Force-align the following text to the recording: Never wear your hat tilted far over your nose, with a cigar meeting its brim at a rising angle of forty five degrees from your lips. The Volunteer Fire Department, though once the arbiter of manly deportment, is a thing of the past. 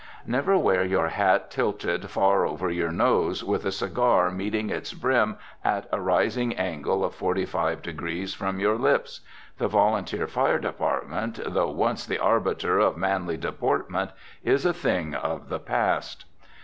Never 0.25 0.57
wear 0.57 0.83
your 0.83 1.09
hat 1.09 1.51
tilted 1.51 2.09
far 2.09 2.43
over 2.43 2.71
your 2.71 2.91
nose, 2.91 3.43
with 3.43 3.65
a 3.67 3.71
cigar 3.71 4.31
meeting 4.31 4.71
its 4.71 4.95
brim 4.95 5.37
at 5.63 5.87
a 5.91 6.01
rising 6.01 6.55
angle 6.55 7.05
of 7.05 7.13
forty 7.13 7.45
five 7.45 7.83
degrees 7.83 8.33
from 8.33 8.59
your 8.59 8.79
lips. 8.79 9.21
The 9.59 9.67
Volunteer 9.67 10.25
Fire 10.25 10.57
Department, 10.57 11.39
though 11.45 11.69
once 11.69 12.07
the 12.07 12.17
arbiter 12.17 12.79
of 12.79 12.97
manly 12.97 13.37
deportment, 13.37 14.09
is 14.43 14.65
a 14.65 14.73
thing 14.73 15.13
of 15.13 15.49
the 15.49 15.59
past. 15.59 16.25